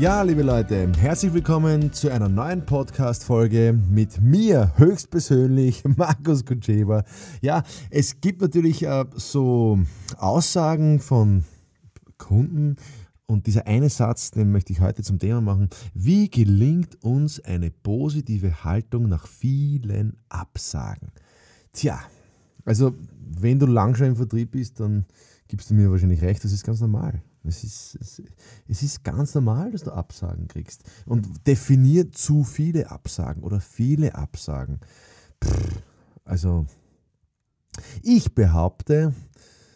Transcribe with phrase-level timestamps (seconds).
[0.00, 7.02] Ja, liebe Leute, herzlich willkommen zu einer neuen Podcast-Folge mit mir höchstpersönlich, Markus Kutscheber.
[7.40, 9.80] Ja, es gibt natürlich äh, so
[10.16, 11.42] Aussagen von
[12.16, 12.76] Kunden
[13.26, 15.68] und dieser eine Satz, den möchte ich heute zum Thema machen.
[15.94, 21.10] Wie gelingt uns eine positive Haltung nach vielen Absagen?
[21.72, 21.98] Tja,
[22.64, 22.94] also
[23.40, 25.06] wenn du lang schon im Vertrieb bist, dann
[25.48, 27.20] gibst du mir wahrscheinlich recht, das ist ganz normal.
[27.48, 28.22] Es ist, es,
[28.68, 30.84] es ist ganz normal, dass du Absagen kriegst.
[31.06, 34.80] Und definiert zu viele Absagen oder viele Absagen.
[35.42, 35.82] Pff,
[36.24, 36.66] also,
[38.02, 39.14] ich behaupte,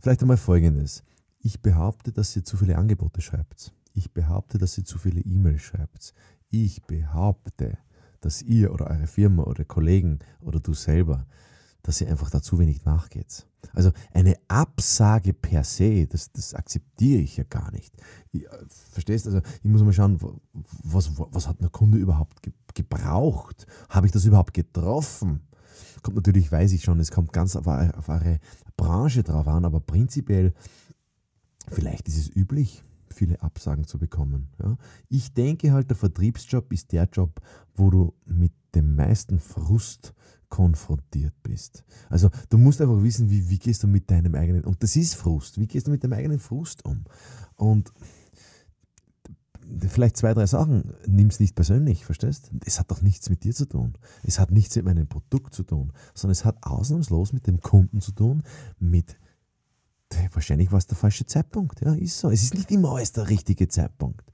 [0.00, 1.02] vielleicht einmal Folgendes.
[1.40, 3.72] Ich behaupte, dass ihr zu viele Angebote schreibt.
[3.92, 6.14] Ich behaupte, dass ihr zu viele E-Mails schreibt.
[6.50, 7.78] Ich behaupte,
[8.20, 11.26] dass ihr oder eure Firma oder Kollegen oder du selber
[11.84, 13.46] dass ihr einfach da zu wenig nachgeht.
[13.72, 17.94] Also eine Absage per se, das, das akzeptiere ich ja gar nicht.
[18.32, 19.26] Ich, äh, verstehst?
[19.26, 20.18] Also ich muss mal schauen,
[20.82, 22.40] was, was hat der Kunde überhaupt
[22.74, 23.66] gebraucht?
[23.88, 25.40] Habe ich das überhaupt getroffen?
[26.02, 28.38] Kommt natürlich, weiß ich schon, es kommt ganz auf, auf eure
[28.76, 30.52] Branche drauf an, aber prinzipiell,
[31.68, 34.48] vielleicht ist es üblich, viele Absagen zu bekommen.
[34.62, 34.76] Ja?
[35.08, 37.40] Ich denke halt, der Vertriebsjob ist der Job,
[37.74, 40.14] wo du mit dem meisten Frust
[40.54, 41.82] konfrontiert bist.
[42.08, 45.16] Also du musst einfach wissen, wie, wie gehst du mit deinem eigenen, und das ist
[45.16, 47.02] Frust, wie gehst du mit deinem eigenen Frust um?
[47.56, 47.92] Und
[49.88, 52.52] vielleicht zwei, drei Sachen, nimm es nicht persönlich, verstehst?
[52.64, 53.94] Es hat doch nichts mit dir zu tun.
[54.22, 58.00] Es hat nichts mit meinem Produkt zu tun, sondern es hat ausnahmslos mit dem Kunden
[58.00, 58.44] zu tun,
[58.78, 59.16] mit
[60.32, 61.80] wahrscheinlich war es der falsche Zeitpunkt.
[61.80, 62.30] Ja, ist so.
[62.30, 64.32] Es ist nicht immer alles der richtige Zeitpunkt.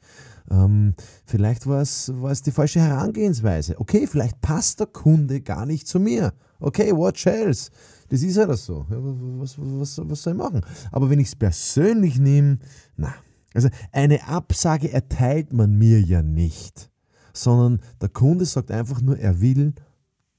[0.51, 0.95] Ähm,
[1.27, 2.13] vielleicht war es,
[2.45, 3.79] die falsche Herangehensweise.
[3.79, 6.33] Okay, vielleicht passt der Kunde gar nicht zu mir.
[6.59, 7.71] Okay, what else?
[8.09, 8.87] Das ist halt so.
[8.91, 10.63] Ja, was, was, was soll ich machen?
[10.91, 12.59] Aber wenn ich es persönlich nehme,
[12.97, 13.15] na,
[13.55, 16.91] also eine Absage erteilt man mir ja nicht,
[17.33, 19.75] sondern der Kunde sagt einfach nur, er will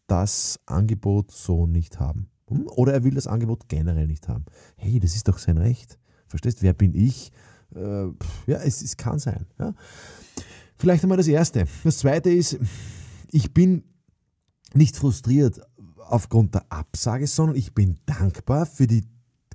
[0.08, 2.31] das Angebot so nicht haben.
[2.52, 2.68] Hm?
[2.68, 4.46] Oder er will das Angebot generell nicht haben.
[4.76, 5.98] Hey, das ist doch sein Recht.
[6.28, 6.62] Verstehst?
[6.62, 7.32] Wer bin ich?
[7.76, 8.06] Äh,
[8.48, 9.46] ja, es, es kann sein.
[9.60, 9.74] Ja.
[10.76, 11.66] Vielleicht einmal das Erste.
[11.84, 12.58] Das Zweite ist,
[13.32, 13.84] ich bin
[14.74, 15.62] nicht frustriert
[15.98, 19.06] aufgrund der Absage, sondern ich bin dankbar für die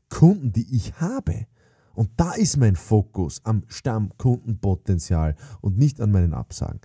[0.09, 1.47] Kunden, die ich habe.
[1.95, 6.81] Und da ist mein Fokus am Stammkundenpotenzial und nicht an meinen Absagen.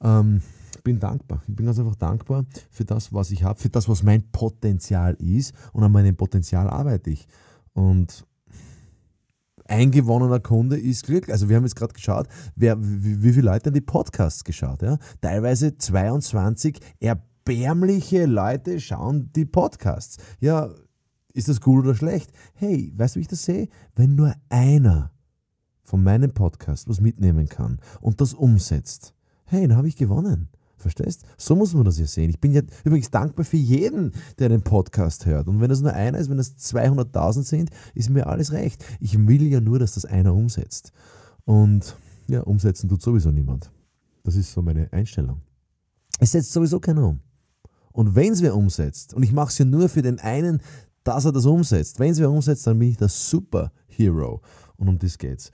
[0.00, 0.40] Ähm,
[0.82, 1.42] bin dankbar.
[1.48, 5.14] Ich bin ganz einfach dankbar für das, was ich habe, für das, was mein Potenzial
[5.14, 5.54] ist.
[5.72, 7.26] Und an meinem Potenzial arbeite ich.
[7.72, 8.26] Und
[9.66, 11.28] ein gewonnener Kunde ist Glück.
[11.28, 14.82] Also wir haben jetzt gerade geschaut, wer, wie, wie viele Leute haben die Podcasts geschaut.
[14.82, 14.98] Ja?
[15.20, 20.18] Teilweise 22 erbärmliche Leute schauen die Podcasts.
[20.40, 20.70] Ja,
[21.32, 22.30] ist das gut oder schlecht?
[22.54, 23.68] Hey, weißt du, wie ich das sehe?
[23.94, 25.12] Wenn nur einer
[25.82, 29.14] von meinem Podcast was mitnehmen kann und das umsetzt,
[29.44, 30.48] hey, dann habe ich gewonnen.
[30.82, 31.24] Verstehst?
[31.38, 32.30] So muss man das ja sehen.
[32.30, 35.48] Ich bin ja übrigens dankbar für jeden, der den Podcast hört.
[35.48, 38.84] Und wenn es nur einer ist, wenn es 200.000 sind, ist mir alles recht.
[39.00, 40.92] Ich will ja nur, dass das einer umsetzt.
[41.44, 41.96] Und
[42.28, 43.70] ja, umsetzen tut sowieso niemand.
[44.24, 45.40] Das ist so meine Einstellung.
[46.18, 47.20] Es setzt sowieso keiner um.
[47.92, 50.60] Und wenn es wer umsetzt, und ich mache es ja nur für den einen,
[51.04, 53.08] dass er das umsetzt, wenn es wer umsetzt, dann bin ich der
[53.92, 54.40] Superhero.
[54.76, 55.52] Und um das geht's.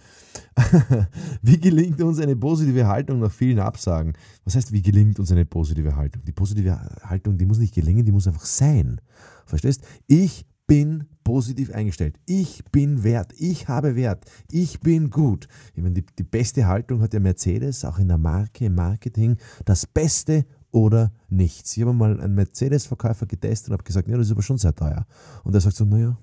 [1.43, 4.15] wie gelingt uns eine positive Haltung nach vielen Absagen?
[4.45, 6.23] Was heißt, wie gelingt uns eine positive Haltung?
[6.25, 9.01] Die positive Haltung, die muss nicht gelingen, die muss einfach sein.
[9.45, 9.85] Verstehst?
[10.07, 12.19] Ich bin positiv eingestellt.
[12.27, 13.33] Ich bin wert.
[13.37, 14.25] Ich habe Wert.
[14.51, 15.47] Ich bin gut.
[15.75, 19.37] Ich meine, die, die beste Haltung hat ja Mercedes, auch in der Marke, im Marketing.
[19.65, 21.77] Das Beste oder nichts.
[21.77, 24.75] Ich habe mal einen Mercedes-Verkäufer getestet und habe gesagt, ja, das ist aber schon sehr
[24.75, 25.07] teuer.
[25.45, 26.19] Und er sagt so, naja,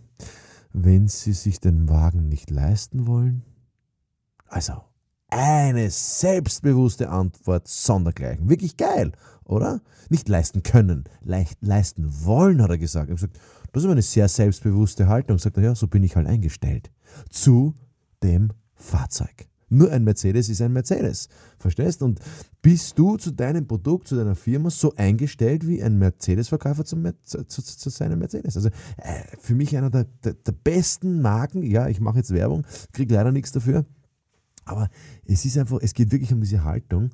[0.83, 3.44] wenn sie sich den Wagen nicht leisten wollen?
[4.48, 4.81] Also,
[5.30, 8.50] eine selbstbewusste Antwort sondergleichen.
[8.50, 9.13] Wirklich geil,
[9.45, 9.81] oder?
[10.10, 13.10] Nicht leisten können, leicht leisten wollen, hat er gesagt.
[13.10, 13.39] Er hat gesagt,
[13.72, 15.38] das ist eine sehr selbstbewusste Haltung.
[15.38, 16.92] Sagt er, ja, so bin ich halt eingestellt.
[17.30, 17.75] Zu
[18.22, 19.48] dem Fahrzeug.
[19.70, 21.28] Nur ein Mercedes ist ein Mercedes.
[21.58, 22.02] Verstehst?
[22.02, 22.20] Und
[22.62, 27.44] bist du zu deinem Produkt, zu deiner Firma so eingestellt wie ein Mercedes-Verkäufer zu, zu,
[27.46, 28.56] zu, zu, seinem Mercedes?
[28.56, 31.64] Also äh, für mich einer der, der, der, besten Marken.
[31.64, 33.86] Ja, ich mache jetzt Werbung, kriege leider nichts dafür.
[34.66, 34.90] Aber
[35.26, 37.12] es ist einfach, es geht wirklich um diese Haltung.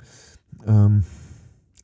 [0.66, 1.04] Ähm,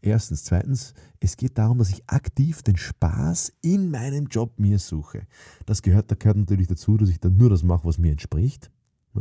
[0.02, 0.44] Erstens.
[0.44, 5.28] Zweitens, es geht darum, dass ich aktiv den Spaß in meinem Job mir suche.
[5.66, 8.72] Das gehört, da gehört natürlich dazu, dass ich dann nur das mache, was mir entspricht.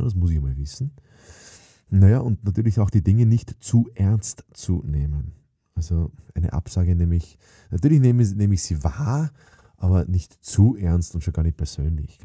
[0.03, 0.91] Das muss ich mal wissen.
[1.89, 5.33] Naja, und natürlich auch die Dinge nicht zu ernst zu nehmen.
[5.75, 7.37] Also eine Absage nehme ich,
[7.69, 9.31] natürlich nehme, nehme ich sie wahr,
[9.77, 12.19] aber nicht zu ernst und schon gar nicht persönlich.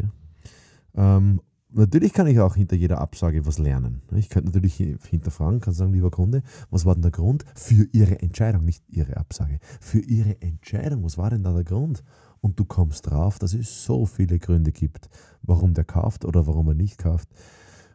[0.94, 1.40] Ähm,
[1.70, 4.02] natürlich kann ich auch hinter jeder Absage was lernen.
[4.14, 4.76] Ich könnte natürlich
[5.08, 9.16] hinterfragen, kann sagen, lieber Kunde, was war denn der Grund für Ihre Entscheidung, nicht Ihre
[9.16, 12.02] Absage, für Ihre Entscheidung, was war denn da der Grund?
[12.40, 15.08] Und du kommst drauf, dass es so viele Gründe gibt,
[15.42, 17.28] warum der kauft oder warum er nicht kauft.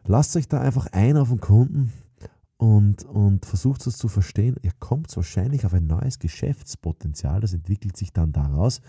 [0.08, 1.92] Lasst euch da einfach ein auf den Kunden
[2.56, 4.56] und, und versucht es zu verstehen.
[4.62, 8.80] Ihr kommt wahrscheinlich auf ein neues Geschäftspotenzial, das entwickelt sich dann daraus.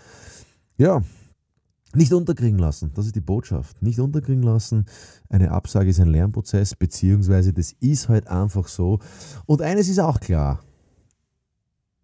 [0.78, 1.02] Ja,
[1.92, 3.82] nicht unterkriegen lassen, das ist die Botschaft.
[3.82, 4.86] Nicht unterkriegen lassen.
[5.28, 8.98] Eine Absage ist ein Lernprozess, beziehungsweise das ist halt einfach so.
[9.44, 10.60] Und eines ist auch klar.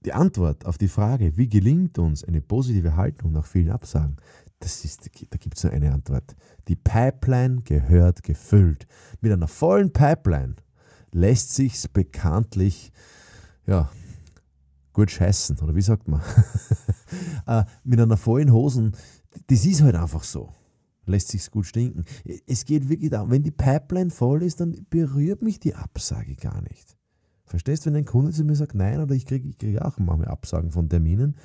[0.05, 4.17] Die Antwort auf die Frage, wie gelingt uns eine positive Haltung nach vielen Absagen,
[4.61, 6.35] das ist, da gibt es nur eine Antwort.
[6.69, 8.87] Die Pipeline gehört gefüllt.
[9.21, 10.57] Mit einer vollen Pipeline
[11.13, 12.93] lässt sich bekanntlich
[13.67, 13.91] ja,
[14.93, 16.23] gut scheißen, oder wie sagt man?
[17.47, 18.97] äh, mit einer vollen Hosen
[19.47, 20.53] das ist halt einfach so.
[21.05, 22.05] Lässt sich gut stinken.
[22.47, 26.63] Es geht wirklich darum, wenn die Pipeline voll ist, dann berührt mich die Absage gar
[26.63, 26.97] nicht.
[27.45, 29.99] Verstehst du, wenn ein Kunde zu mir sagt, nein, oder ich kriege ich krieg auch
[29.99, 31.37] manchmal Absagen von Terminen.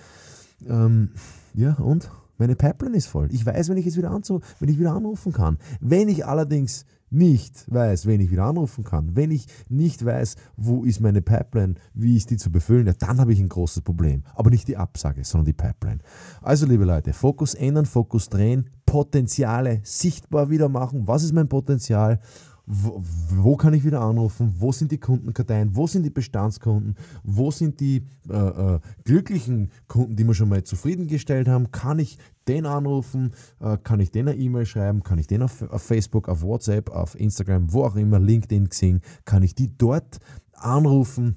[0.65, 1.11] Ähm,
[1.53, 2.09] ja, und?
[2.37, 3.27] Meine Pipeline ist voll.
[3.31, 5.57] Ich weiß, wenn ich es wieder anzu, wenn ich wieder anrufen kann.
[5.79, 10.83] Wenn ich allerdings nicht weiß, wen ich wieder anrufen kann, wenn ich nicht weiß, wo
[10.83, 14.23] ist meine Pipeline, wie ist die zu befüllen, ja, dann habe ich ein großes Problem.
[14.33, 15.99] Aber nicht die Absage, sondern die Pipeline.
[16.41, 21.07] Also, liebe Leute, Fokus ändern, Fokus drehen, Potenziale sichtbar wieder machen.
[21.07, 22.19] Was ist mein Potenzial?
[22.65, 27.51] Wo, wo, kann ich wieder anrufen, wo sind die Kundenkarteien, wo sind die Bestandskunden, wo
[27.51, 32.17] sind die äh, äh, glücklichen Kunden, die wir schon mal zufriedengestellt haben, kann ich
[32.47, 36.29] den anrufen, äh, kann ich den eine E-Mail schreiben, kann ich den auf, auf, Facebook,
[36.29, 40.19] auf WhatsApp, auf Instagram, wo auch immer, LinkedIn, Xing, kann ich die dort
[40.53, 41.35] anrufen,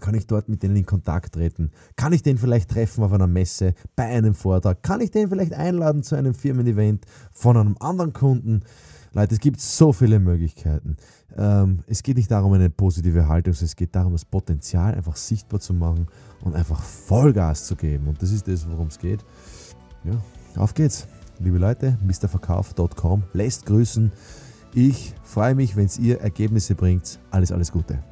[0.00, 1.72] kann ich dort mit denen in Kontakt treten?
[1.96, 4.82] Kann ich den vielleicht treffen auf einer Messe, bei einem Vortrag?
[4.82, 8.62] Kann ich den vielleicht einladen zu einem Firmen-Event von einem anderen Kunden?
[9.12, 10.96] Leute, es gibt so viele Möglichkeiten.
[11.36, 15.60] Ähm, es geht nicht darum, eine positive Haltung, es geht darum, das Potenzial einfach sichtbar
[15.60, 16.06] zu machen
[16.42, 18.08] und einfach Vollgas zu geben.
[18.08, 19.24] Und das ist das, worum es geht.
[20.04, 20.20] Ja,
[20.60, 21.06] auf geht's.
[21.40, 24.10] Liebe Leute, mrverkauf.com lässt grüßen.
[24.74, 27.18] Ich freue mich, wenn es ihr Ergebnisse bringt.
[27.30, 28.02] Alles, alles Gute.